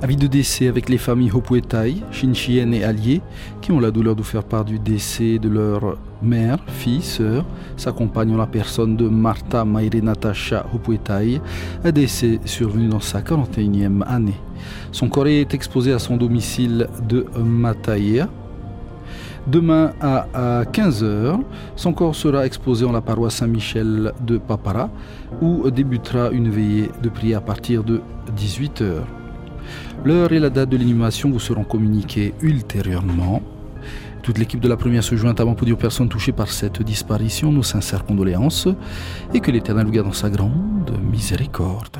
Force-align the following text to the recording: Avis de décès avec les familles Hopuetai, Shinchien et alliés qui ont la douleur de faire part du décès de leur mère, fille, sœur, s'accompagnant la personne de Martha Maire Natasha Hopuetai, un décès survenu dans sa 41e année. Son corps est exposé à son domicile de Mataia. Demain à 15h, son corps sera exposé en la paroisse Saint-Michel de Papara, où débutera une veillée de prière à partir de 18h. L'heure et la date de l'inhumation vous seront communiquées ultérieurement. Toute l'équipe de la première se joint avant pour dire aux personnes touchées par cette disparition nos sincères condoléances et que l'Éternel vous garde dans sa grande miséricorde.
Avis 0.00 0.14
de 0.14 0.28
décès 0.28 0.68
avec 0.68 0.88
les 0.88 0.96
familles 0.96 1.32
Hopuetai, 1.32 1.96
Shinchien 2.12 2.70
et 2.70 2.84
alliés 2.84 3.20
qui 3.60 3.72
ont 3.72 3.80
la 3.80 3.90
douleur 3.90 4.14
de 4.14 4.22
faire 4.22 4.44
part 4.44 4.64
du 4.64 4.78
décès 4.78 5.40
de 5.40 5.48
leur 5.48 5.98
mère, 6.22 6.58
fille, 6.68 7.02
sœur, 7.02 7.44
s'accompagnant 7.76 8.36
la 8.36 8.46
personne 8.46 8.96
de 8.96 9.08
Martha 9.08 9.64
Maire 9.64 10.00
Natasha 10.00 10.66
Hopuetai, 10.72 11.40
un 11.82 11.90
décès 11.90 12.38
survenu 12.44 12.86
dans 12.86 13.00
sa 13.00 13.22
41e 13.22 14.04
année. 14.06 14.40
Son 14.92 15.08
corps 15.08 15.26
est 15.26 15.52
exposé 15.52 15.92
à 15.92 15.98
son 15.98 16.16
domicile 16.16 16.86
de 17.08 17.26
Mataia. 17.36 18.28
Demain 19.48 19.94
à 20.00 20.62
15h, 20.62 21.40
son 21.74 21.92
corps 21.92 22.14
sera 22.14 22.46
exposé 22.46 22.86
en 22.86 22.92
la 22.92 23.00
paroisse 23.00 23.34
Saint-Michel 23.34 24.12
de 24.20 24.38
Papara, 24.38 24.90
où 25.42 25.68
débutera 25.70 26.30
une 26.30 26.50
veillée 26.50 26.88
de 27.02 27.08
prière 27.08 27.38
à 27.38 27.40
partir 27.40 27.82
de 27.82 28.00
18h. 28.36 29.17
L'heure 30.04 30.32
et 30.32 30.38
la 30.38 30.50
date 30.50 30.68
de 30.68 30.76
l'inhumation 30.76 31.30
vous 31.30 31.40
seront 31.40 31.64
communiquées 31.64 32.34
ultérieurement. 32.42 33.42
Toute 34.22 34.38
l'équipe 34.38 34.60
de 34.60 34.68
la 34.68 34.76
première 34.76 35.04
se 35.04 35.16
joint 35.16 35.34
avant 35.38 35.54
pour 35.54 35.64
dire 35.64 35.74
aux 35.74 35.78
personnes 35.78 36.08
touchées 36.08 36.32
par 36.32 36.50
cette 36.50 36.82
disparition 36.82 37.52
nos 37.52 37.62
sincères 37.62 38.04
condoléances 38.04 38.68
et 39.32 39.40
que 39.40 39.50
l'Éternel 39.50 39.86
vous 39.86 39.92
garde 39.92 40.06
dans 40.06 40.12
sa 40.12 40.30
grande 40.30 40.92
miséricorde. 41.10 41.98